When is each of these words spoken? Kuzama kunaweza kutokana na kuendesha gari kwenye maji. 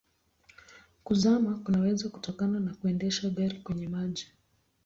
Kuzama 1.03 1.59
kunaweza 1.63 2.09
kutokana 2.09 2.59
na 2.59 2.73
kuendesha 2.75 3.29
gari 3.29 3.59
kwenye 3.59 3.87
maji. 3.87 4.27